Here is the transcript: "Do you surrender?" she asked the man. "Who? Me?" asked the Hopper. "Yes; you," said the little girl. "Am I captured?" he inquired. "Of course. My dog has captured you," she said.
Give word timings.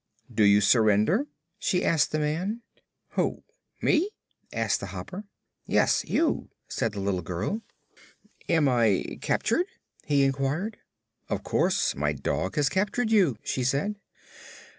"Do 0.33 0.43
you 0.43 0.61
surrender?" 0.61 1.27
she 1.59 1.85
asked 1.85 2.11
the 2.11 2.17
man. 2.17 2.63
"Who? 3.09 3.43
Me?" 3.83 4.09
asked 4.51 4.79
the 4.79 4.87
Hopper. 4.87 5.25
"Yes; 5.67 6.03
you," 6.05 6.49
said 6.67 6.93
the 6.93 6.99
little 6.99 7.21
girl. 7.21 7.61
"Am 8.49 8.67
I 8.67 9.19
captured?" 9.21 9.67
he 10.03 10.23
inquired. 10.23 10.77
"Of 11.29 11.43
course. 11.43 11.93
My 11.95 12.13
dog 12.13 12.55
has 12.55 12.67
captured 12.67 13.11
you," 13.11 13.37
she 13.43 13.63
said. 13.63 13.95